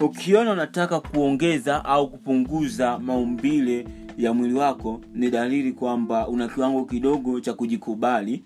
[0.00, 3.88] ukiona unataka kuongeza au kupunguza maumbile
[4.18, 8.44] ya mwili wako ni dalili kwamba una kiwango kidogo cha kujikubali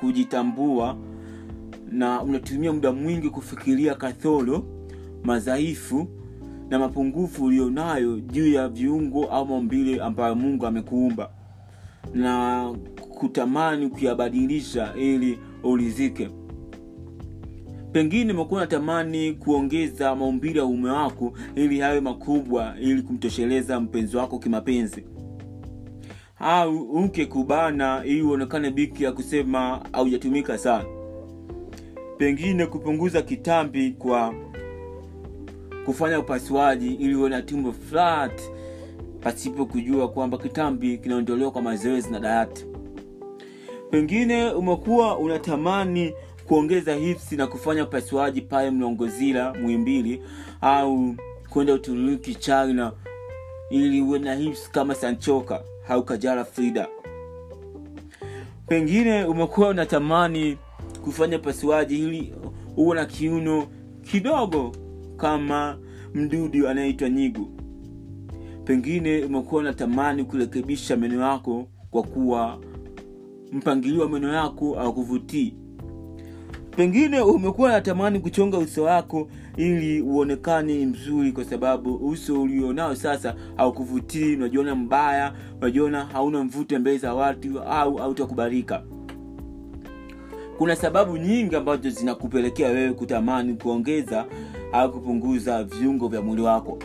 [0.00, 0.96] kujitambua
[1.90, 4.64] na unatumia muda mwingi kufikiria kathoro
[5.24, 6.08] madhaifu
[6.70, 11.30] na mapungufu ulionayo juu ya viungo au maumbile ambayo mungu amekuumba.
[12.14, 12.64] Na
[13.18, 16.30] kutamani kuyabadilisha ili ulizike
[17.92, 24.38] pengine umekuwa unatamani kuongeza maumbile ya uume wako ili yawe makubwa ili kumtosheleza mpenzi wako
[24.38, 25.04] kimapenzi.
[26.38, 30.84] Au uke kubana ili uonekane biki ya kusema haujatumika sana.
[32.18, 34.34] Pengine kupunguza kitambi kwa
[35.84, 38.40] kufanya upasuaji ili uwe na tumbo flat
[39.20, 42.66] pasipo kujua kwamba kitambi kinaondolewa kwa mazoezi na dayati.
[43.90, 46.12] Pengine umekuwa unatamani
[46.50, 50.22] kuongeza hipsi na kufanya upasuaji pale mlongozila mwimbili
[50.60, 51.14] au
[51.50, 52.92] kwenda uturuki china
[53.70, 56.88] ili uwe na hips kama sanchoka au kajara frida.
[58.68, 60.58] Pengine umekuwa unatamani
[61.04, 62.34] kufanya upasuaji ili
[62.76, 63.66] uwe na kiuno
[64.02, 64.72] kidogo
[65.16, 65.78] kama
[66.14, 67.48] mdudu anayeitwa nyigu.
[68.64, 72.58] Pengine umekuwa unatamani kurekebisha meno yako kwa kuwa
[73.52, 75.54] mpangilio wa meno yako akuvutii
[76.76, 84.36] pengine umekuwa natamani kuchonga uso wako ili uonekane mzuri kwa sababu uso ulionao sasa haukuvutii
[84.36, 88.82] unajiona mbaya unajiona hauna mvuto mbele za watu au hautakubalika.
[90.58, 94.26] Kuna sababu nyingi ambazo zinakupelekea wewe kutamani kuongeza
[94.72, 96.78] au kupunguza viungo vya mwili wako.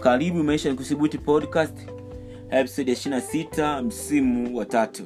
[0.00, 1.78] Karibu maisha nikusibuti podcast
[2.50, 5.02] episode ya 26 msimu wa tatu.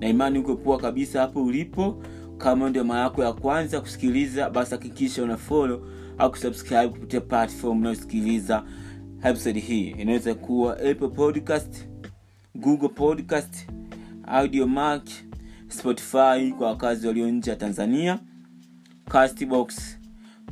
[0.00, 1.96] Na imani uko poa kabisa hapo ulipo
[2.38, 7.78] kama ndio mara yako ya kwanza kusikiliza basi hakikisha una folo au kusubscribe kupitia platform
[7.78, 8.62] unayosikiliza
[9.24, 9.88] episode hii.
[9.98, 11.88] Inaweza kuwa apple podcast
[12.54, 13.68] google podcast
[14.26, 15.08] audiomark
[15.68, 18.18] spotify kwa wakazi walio nje ya tanzania
[19.08, 19.98] castbox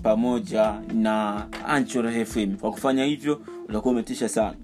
[0.03, 4.55] pamoja na anchor fm kwa kufanya hivyo utakuwa umetisha sana.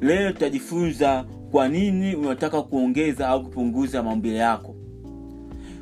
[0.00, 4.74] Leo tutajifunza kwa nini unataka kuongeza au kupunguza maumbile yako?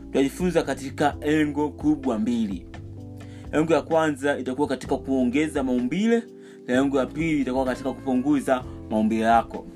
[0.07, 2.67] Tutajifunza katika engo kubwa mbili.
[3.53, 6.23] Engo ya kwanza itakuwa katika kuongeza maumbile
[6.67, 9.67] na engo ya pili itakuwa katika kupunguza maumbile yako.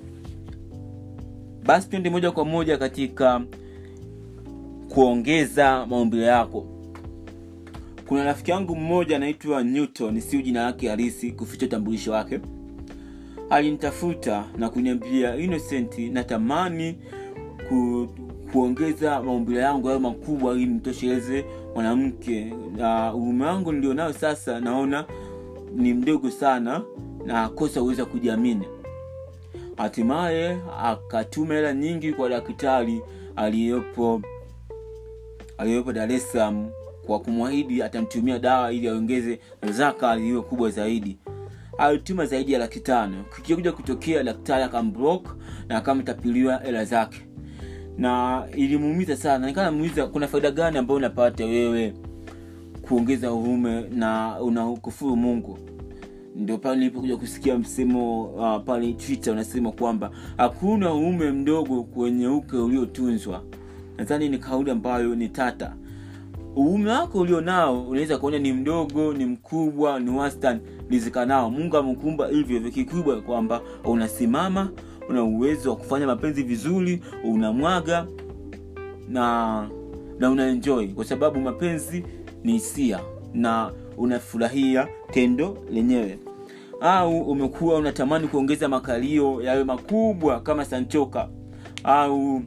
[1.66, 3.42] Basi twende moja kwa moja katika
[4.88, 6.66] kuongeza maumbile yako.
[8.08, 12.40] Kuna rafiki yangu mmoja anaitwa newton siu jina lake halisi kuficha utambulisho wake
[13.50, 15.98] alinitafuta na kuniambia innocent.
[15.98, 16.98] Natamani
[17.68, 18.08] ku,
[18.52, 21.44] kuongeza maumbile yangu hayo makubwa ili mtosheleze
[21.74, 22.52] mwanamke.
[22.76, 25.04] Na uume wangu nilionayo sasa naona
[25.74, 26.82] ni mdogo sana
[27.26, 28.64] na kosa uweza kujiamini.
[29.76, 33.00] Hatimaye akatuma hela nyingi kwa daktari
[33.36, 34.22] aliyepo
[35.58, 36.20] aliyepo dar
[37.06, 39.40] kwa kumwahidi atamtumia dawa ili aongeze
[39.70, 41.16] zaka iliyo kubwa zaidi
[41.80, 45.36] alituma zaidi ya laki tano kikikuja kutokea daktari akamblok
[45.68, 47.26] na akamtapiliwa hela zake.
[47.98, 49.46] Na ilimuumiza sana.
[49.46, 51.94] Nikanamuuliza kuna faida gani ambayo unapata wewe
[52.82, 55.58] kuongeza uume na unakufuru mungu?
[56.36, 62.56] Ndio pale nilipokuja kusikia msemo uh, pale twitter unasema kwamba hakuna uume mdogo kwenye uke
[62.56, 63.42] uliotunzwa.
[63.98, 65.74] Nadhani ni kauli ambayo ni tata
[66.56, 72.60] uume wako ulionao unaweza kuona ni mdogo ni mkubwa ni wastan lizikanao mungu amekumba hivyo
[72.60, 74.70] vikikubwa kwamba unasimama
[75.08, 78.06] una uwezo wa kufanya mapenzi vizuri unamwaga
[79.08, 79.68] na
[80.18, 82.04] na unaenjoy kwa sababu mapenzi
[82.44, 83.00] ni hisia
[83.34, 86.18] na unafurahia tendo lenyewe.
[86.80, 91.28] Au umekuwa unatamani kuongeza makalio yawe makubwa kama sanchoka.
[91.84, 92.42] Au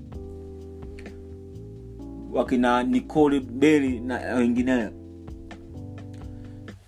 [2.34, 4.90] wakina nicole beli na wengineo.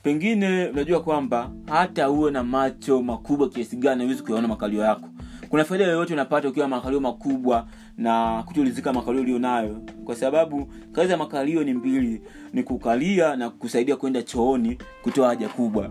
[0.04, 5.10] Pengine unajua kwamba hata uwe na macho makubwa kiasi gani huwezi kuyaona makalio yako.
[5.50, 9.82] Kuna faida yoyote unapata ukiwa makalio makubwa na kutulizika makalio ulionayo?
[10.06, 12.22] Kwa sababu kazi ya makalio ni mbili
[12.54, 15.90] ni kukalia na kusaidia kwenda chooni kutoa haja kubwa.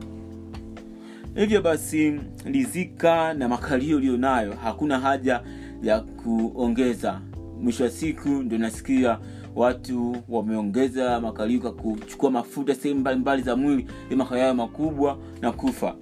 [1.35, 5.43] Hivyo basi lizika na makalio ulionayo hakuna haja
[5.83, 7.21] ya kuongeza.
[7.63, 9.19] Mwisho wa siku ndo nasikia
[9.55, 13.87] watu wameongeza makalio kwa kuchukua mafuta sehemu mbalimbali za mwili
[14.31, 15.97] yayo makubwa na kufa.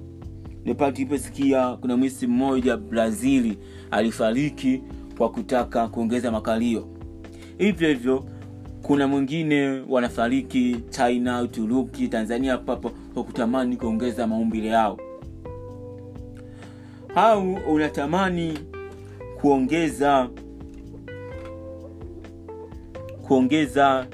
[0.65, 3.59] Nepale tuliposikia kuna mwisi mmoja brazili
[3.91, 4.83] alifariki
[5.19, 6.89] kwa kutaka kuongeza makalio.
[7.59, 8.25] Hivyo hivyo
[8.83, 14.99] kuna mwingine wanafariki china uturuki tanzania papo kwa kutamani kuongeza maumbile yao.
[17.15, 18.59] Au unatamani
[19.41, 20.29] kuongeza
[23.33, 24.07] kuongeza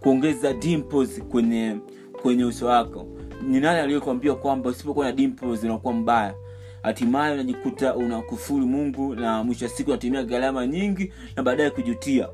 [0.00, 1.76] kuongeza dimples kwenye
[2.22, 3.06] kwenye uso wako.
[3.48, 6.34] Ni nani aliyekwambia kwamba usipokuwa na dimples unakuwa mbaya?
[6.82, 12.28] Hatimaye unajikuta unakufuru mungu na mwisho wa siku unatumia gharama nyingi na baadaye kujutia.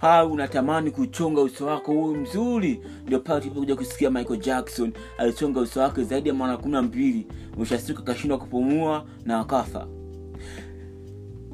[0.00, 2.80] Au unatamani kuchonga uso wako huu mzuri?
[3.06, 7.26] Ndio pale tulipokuja kusikia michael jackson alichonga uso wake zaidi ya mara kumi na mbili.
[7.56, 9.86] Mwisho akashindwa kupumua na akafa.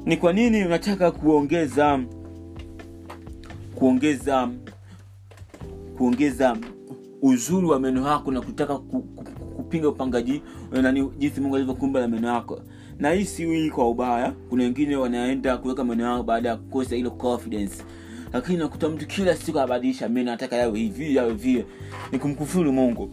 [0.05, 1.99] Ni kwa nini unataka kuongeza
[3.79, 4.49] kuongeza
[5.97, 6.57] kuongeza
[7.21, 9.23] uzuri wa meno yako na kutaka ku, ku,
[9.55, 10.41] kupinga upangaji
[10.71, 12.59] nani jinsi mungu alivyokumba na meno yako.
[12.99, 16.95] Na hii si hii kwa ubaya kuna wengine wanaenda kuweka meno yao baada ya kukosa
[16.95, 17.83] ile confidence.
[18.33, 21.65] Lakini nakuta mtu kila siku anabadilisha meno anataka yawe hivi yawe vile
[22.11, 23.09] ni kumkufuru mungu.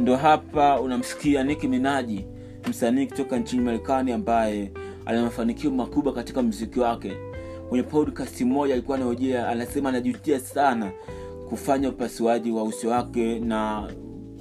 [0.00, 2.24] Ndo hapa unamsikia niki Minaji
[2.68, 4.72] msanii kutoka nchini Marekani ambaye
[5.06, 7.12] ana mafanikio makubwa katika mziki wake.
[7.68, 10.92] Kwenye podcast moja alikuwa anaojea, anasema anajutia sana
[11.48, 13.90] kufanya upasuaji wa uso wake na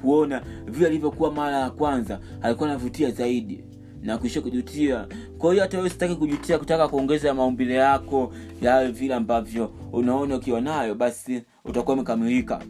[0.01, 3.63] kuona vile alivyokuwa mara ya kwanza, alikuwa anavutia zaidi
[4.01, 5.07] na kuisha kujutia.
[5.37, 10.95] Kwa hiyo hata sitaki kujutia, kutaka kuongeza maumbile yako yawe vile ambavyo unaona ukiwa nayo,
[10.95, 12.61] basi utakuwa umekamilika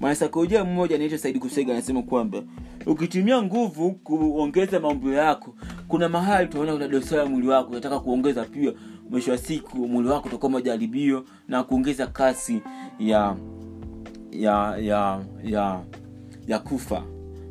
[0.00, 2.42] mwanasaikolojia mmoja anaitwa saidi kusega anasema kwamba
[2.86, 5.54] ukitumia nguvu kuongeza maumbile yako
[5.88, 8.72] kuna mahali utaona kuna dosari ya mwili wako unataka kuongeza pia
[9.10, 12.62] mwisho wa siku mwili wako utakuwa majaribio na kuongeza kasi
[12.98, 13.36] ya
[14.32, 15.80] ya ya ya
[16.46, 17.02] ya kufa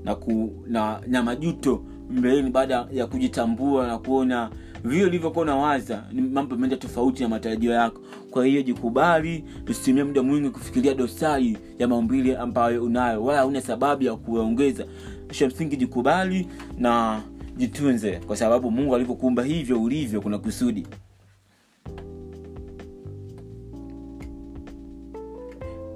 [0.04, 4.50] na ku, na, na majuto mbeleni baada ya kujitambua na kuona
[4.84, 8.02] vile ulivyokuwa unawaza mambo ameenda tofauti na matarajio yako.
[8.32, 14.04] Kwa hiyo jikubali usitumie muda mwingi kufikiria dosari ya maumbile ambayo unayo wala hauna sababu
[14.04, 14.86] ya kuongeza
[15.32, 17.22] cha msingi jikubali na
[17.58, 20.88] jitunze kwa sababu mungu alivyokuumba hivyo ulivyo kuna kusudi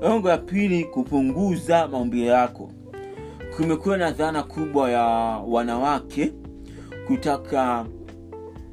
[0.02, 2.72] ongo ya pili kupunguza maumbile yako.
[3.58, 5.02] Kumekuwa na dhana kubwa ya
[5.48, 6.34] wanawake
[7.08, 7.86] kutaka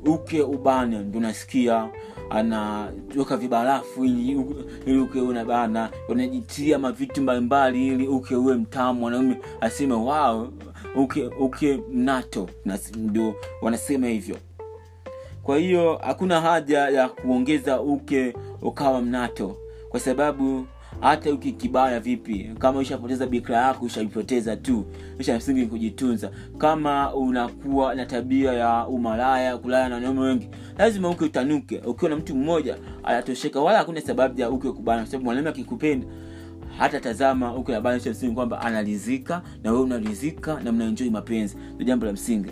[0.06, 0.98] uke ubane.
[0.98, 1.88] Ndo nasikia
[2.30, 4.44] anaweka vibarafu ili,
[4.86, 5.90] ili uke una bana.
[6.08, 9.00] Unajitia mavitu mbalimbali ili uke uwe mtamu.
[9.00, 10.48] Mwanaume aseme wao
[10.96, 12.48] uke uke mnato.
[12.96, 14.36] Ndo wanasema hivyo.
[15.42, 19.56] Kwa hiyo hakuna haja ya kuongeza uke ukawa mnato.
[19.88, 20.66] Kwa sababu
[21.00, 24.84] hata uki kibaya vipi kama ushapoteza bikra yako ushaipoteza tu
[25.18, 26.30] isha msingi kujitunza.
[26.58, 30.48] Kama unakuwa na tabia ya umalaya kulala na wanaume wengi
[30.78, 31.78] lazima uke utanuke.
[31.86, 36.06] Ukiwa na mtu mmoja anatosheka wala hakuna sababu ya uke kubana kwa sababu mwanaume akikupenda
[36.78, 41.56] hata tazama uke na bana msingi kwamba analizika na wewe unarizika na mnaenjoi mapenzi.
[41.74, 42.50] Ndio jambo la msingi.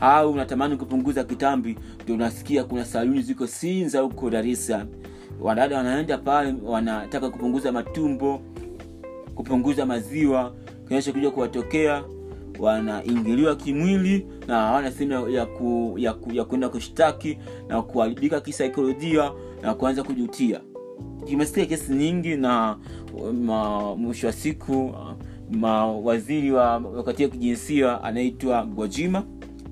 [0.00, 4.88] Au unatamani kupunguza kitambi ndio unasikia kuna saluni ziko sinza huko dar es salaam
[5.42, 8.40] wadada wanaenda pale wanataka kupunguza matumbo
[9.34, 10.54] kupunguza maziwa
[10.88, 12.04] kinachokuja kuwatokea
[12.58, 19.74] wanaingiliwa kimwili na hawana sehemu ya, ku, ya, ku, ya kushtaki na kuharibika kisaikolojia na
[19.74, 20.60] kuanza kujutia.
[21.24, 22.76] Kimesikia kesi nyingi na
[23.96, 24.94] mwisho wa siku
[25.50, 29.22] mawaziri wa wakati ya kijinsia anaitwa gwajima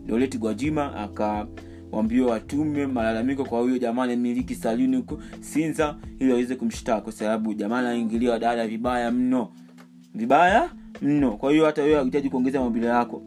[0.06, 1.46] doleti gwajima aka
[1.92, 5.18] waambiwa watume malalamiko kwa huyo jamaa miliki saluni huko.
[5.40, 9.48] Sinza ili waweze kumshtaka kwa sababu jamaa anaingilia dada vibaya mno.
[10.14, 10.70] Vibaya
[11.02, 11.32] mno.
[11.32, 13.22] Kwa hiyo hata wewe hahitaji kuongeza maumbile yako.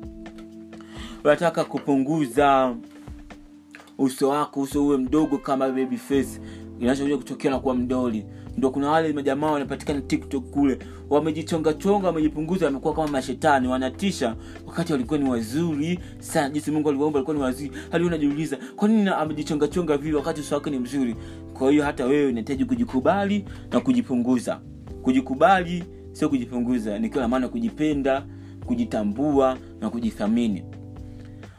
[1.23, 2.75] Unataka kupunguza
[3.97, 6.39] uso wako uso uwe mdogo kama baby face
[6.79, 8.25] inachokuja kutokea na kuwa mdoli.
[8.57, 10.79] Ndo kuna wale majamaa wanapatikana tiktok kule.
[11.09, 14.35] Wamejichongachonga wamejipunguza wamekuwa kama mashetani wanatisha.
[14.67, 17.71] Wakati walikuwa ni wazuri sana jinsi mungu alivyoumba alikuwa ni wazuri.
[17.91, 21.15] Hadi unajiuliza kwa nini amejichongachonga vile wakati uso wake ni mzuri?
[21.53, 24.59] Kwa hiyo hata wewe unahitaji kujikubali na kujipunguza.
[25.01, 26.99] Kujikubali sio kujipunguza.
[26.99, 28.25] Ni kila maana kujipenda
[28.65, 30.63] kujitambua na kujithamini.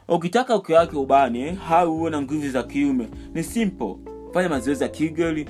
[0.08, 3.08] Ukitaka uke wake ubane hau uwe na nguvu za kiume.
[3.34, 3.96] Ni simple
[4.34, 5.48] fanya mazoezi ya kigeli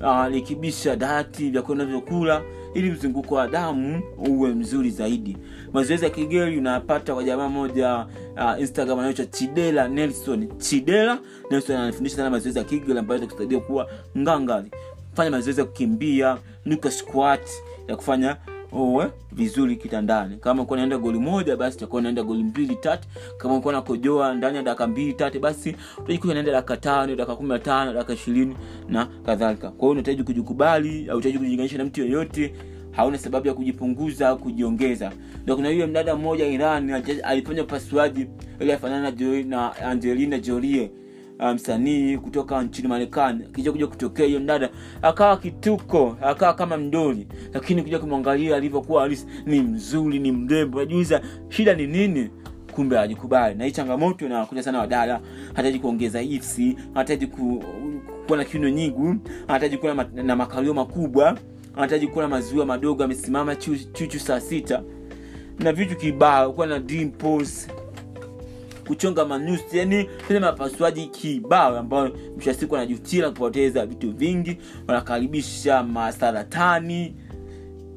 [0.00, 2.42] uh, likibisha dati vyakula navyokula
[2.74, 5.36] ili mzunguko wa damu uwe mzuri zaidi.
[5.72, 11.18] Mazoezi ya kigeli unapata kwa jamaa moja uh, instagram anaitwa chidela nelson chidela.
[11.50, 13.88] Nelson anafundisha sana mazoezi ya kigeli ambayo itakusaidia kuwa
[14.18, 14.70] ngangari.
[15.14, 17.48] Fanya mazoezi ya kukimbia nuka squat
[17.88, 18.36] ya kufanya
[18.72, 20.36] uwe vizuri kitandani.
[20.36, 23.08] Kama uko naenda goli moja basi utakuwa naenda goli mbili tatu.
[23.38, 27.48] Kama uko nakojoa ndani ya dakika mbili tatu basi utajikuta naenda dakika tano dakika kumi
[27.48, 28.56] na tano dakika ishirini
[28.88, 29.70] na kadhalika.
[29.70, 32.54] Kwa hiyo unahitaji kujikubali au unahitaji kujilinganisha na mtu yoyote
[32.90, 35.12] hauna sababu ya kujipunguza au kujiongeza.
[35.42, 36.90] Ndo kuna yule mdada mmoja iran
[37.24, 38.26] alifanya upasuaji
[38.60, 39.10] ili afanana
[39.44, 40.90] na angelina jolie
[41.54, 44.70] msanii um, kutoka nchini marekani akija kuja kutokea hiyo mdada
[45.02, 50.78] akawa kituko akawa kama mdoli lakini kuja kumwangalia alivyokuwa halisi ni mzuri ni mrembo.
[50.80, 52.30] Najuiza shida ni nini?
[52.72, 55.20] Kumbe ajikubali na hii changamoto inakuja sana wadada.
[55.54, 57.64] Hataji kuongeza ifsi hataji ku,
[58.26, 61.38] kuwa na kiuno nyingi anahitaji kuwa na, na makalio makubwa
[61.74, 64.82] anahitaji kuwa na maziwa madogo amesimama chuchu, chuchu saa sita.
[65.58, 67.68] Na vitu kibao kuwa na dimples
[68.86, 74.58] kuchonga manusi yani tena mapasuaji kibao ambayo mwisho siku anajutia kupoteza vitu vingi.
[74.88, 77.14] Wanakaribisha masaratani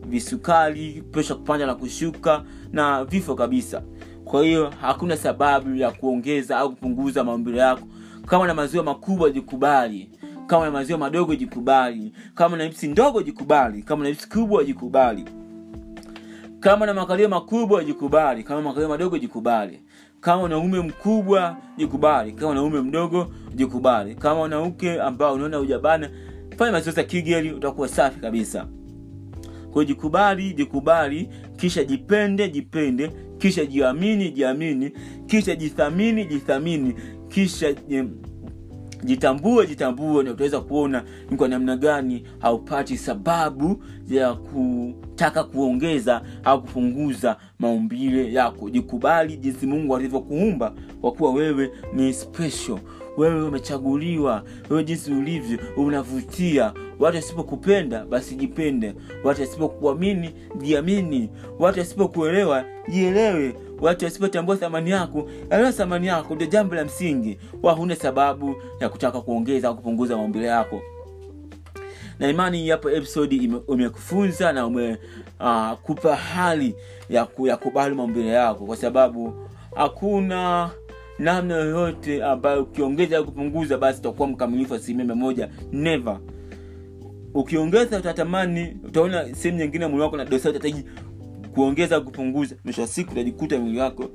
[0.08, 3.82] visukari presha kupanda na kushuka na vifo kabisa.
[4.26, 7.88] Kwa hiyo hakuna sababu ya kuongeza au kupunguza maumbile yako.
[8.26, 10.10] Kama na maziwa makubwa jikubali.
[10.48, 12.14] Kama na maziwa madogo jikubali.
[12.36, 13.84] Kama na ipsi ndogo jikubali.
[13.84, 15.26] Kama na ipsi kubwa jikubali
[16.60, 18.44] kama na makalio makubwa jikubali.
[18.44, 19.80] Kama makalio madogo jikubali.
[20.20, 22.32] Kama una ume mkubwa jikubali.
[22.32, 24.16] Kama una ume mdogo jikubali.
[24.16, 26.10] Kama una uke ambao unaona ujabana
[26.58, 28.68] fanya mazoezi ya kigeli utakuwa safi kabisa.
[29.74, 34.92] Kwa jikubali jikubali kisha jipende jipende kisha jiamini jiamini
[35.26, 36.96] kisha jithamini jithamini
[37.28, 37.74] kisha
[39.04, 46.62] jitambue jitambue na utaweza kuona ni kwa namna gani haupati sababu ya kutaka kuongeza au
[46.62, 48.70] kupunguza maumbile yako.
[48.70, 52.80] Jikubali jinsi mungu alivyokuumba kwa kuwa wewe ni special.
[53.18, 56.74] Wewe umechaguliwa wewe jinsi ulivyo unavutia.
[57.00, 58.94] Watu wasipokupenda basi jipende.
[59.24, 60.30] Watu wasipokuamini
[60.62, 61.30] jiamini.
[61.60, 67.38] Watu wasipokuelewa jielewe watu wasipotambua thamani yako elewa thamani yako ndio jambo la msingi.
[67.64, 70.82] Wa huna sababu ya kutaka kuongeza au kupunguza maumbile yako.
[72.20, 76.76] Na imani hapo episodi umekufunza na umekupa uh, hali
[77.10, 78.66] ya, ku, ya kubali maumbile yako.
[78.66, 79.34] Kwa sababu
[79.76, 80.70] hakuna
[81.20, 85.50] namna yoyote ambayo ukiongeza au kupunguza basi utakuwa mkamilifu asilimia mia moja.
[85.72, 86.20] Neva
[87.34, 90.86] ukiongeza utatamani utaona sehemu nyingine mwili wako na dosa utahitaji
[91.60, 94.10] kuongeza kupunguza mwisho wa siku utajikuta mwili wako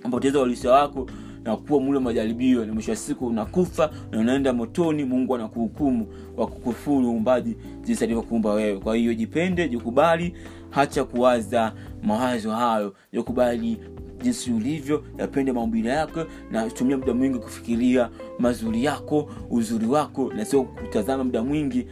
[0.00, 1.06] unapoteza uhalisia wako
[1.44, 6.06] na kuwa mule majaribio na mwisho wa siku unakufa na unaenda motoni mungu anakuhukumu
[6.36, 8.80] kwa kukufuru uumbaji jinsi alivyokuumba wewe.
[8.80, 10.34] Kwa hiyo jipende jikubali
[10.70, 12.94] hacha kuwaza mawazo hayo.
[13.12, 13.78] Jikubali
[14.22, 20.44] jinsi ulivyo yapende maumbile yako na tumia muda mwingi kufikiria mazuri yako uzuri wako na
[20.44, 21.86] sio kutazama muda mwingi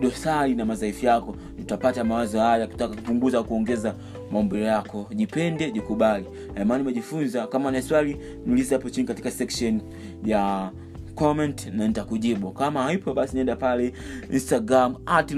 [0.00, 3.94] dosari na madhaifu yako utapata mawazo haya kutaka kupunguza kuongeza
[4.32, 5.06] maumbile yako.
[5.14, 6.26] Jipende jikubali.
[6.62, 9.80] Imani umejifunza kama na swali niulize hapo chini katika section
[10.24, 10.70] ya
[11.14, 12.52] comment na nitakujibu.
[12.52, 13.92] Kama haipo basi nienda pale
[14.32, 15.34] instagram at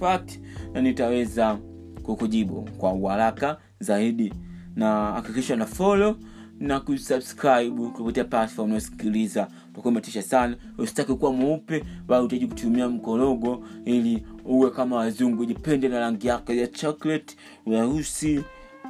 [0.00, 0.40] fact
[0.72, 1.58] na nitaweza
[2.02, 4.34] kukujibu kwa uharaka zaidi.
[4.76, 6.16] Na hakikisha na follow
[6.58, 10.56] na kusubscribe kupitia platform unayosikiliza utakuwa sana.
[10.78, 15.44] Usitaki kuwa mweupe bali utaji kutumia mkorogo ili uwe kama wazungu.
[15.44, 17.36] Jipende na rangi yako ya chocolate
[17.66, 18.40] weusi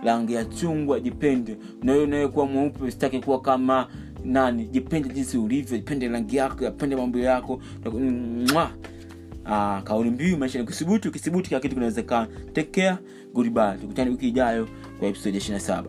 [0.04, 1.56] rangi ya chungwa jipende.
[1.82, 3.88] Na unayekuwa mweupe usitaki kuwa kama
[4.24, 4.64] nani.
[4.64, 7.62] Jipende jinsi ulivyo jipende rangi yako yapende mambo yako!
[9.44, 12.26] Ah, kauli mbiu maisha ni kusubutu ukisubutu kila kitu kinawezekana.
[12.52, 12.98] Tekea
[13.34, 13.74] goodbye.
[13.80, 15.84] Tukutane wiki ijayo kwa episode ya 27